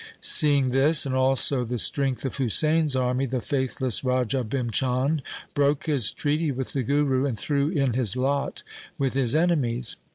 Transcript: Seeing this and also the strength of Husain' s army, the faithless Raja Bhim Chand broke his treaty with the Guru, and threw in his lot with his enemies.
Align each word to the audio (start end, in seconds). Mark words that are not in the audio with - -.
Seeing 0.19 0.71
this 0.71 1.05
and 1.05 1.13
also 1.13 1.63
the 1.63 1.77
strength 1.77 2.25
of 2.25 2.35
Husain' 2.37 2.85
s 2.85 2.95
army, 2.95 3.27
the 3.27 3.39
faithless 3.39 4.03
Raja 4.03 4.43
Bhim 4.43 4.71
Chand 4.71 5.21
broke 5.53 5.85
his 5.85 6.11
treaty 6.11 6.51
with 6.51 6.73
the 6.73 6.81
Guru, 6.81 7.27
and 7.27 7.37
threw 7.37 7.69
in 7.69 7.93
his 7.93 8.17
lot 8.17 8.63
with 8.97 9.13
his 9.13 9.35
enemies. 9.35 9.97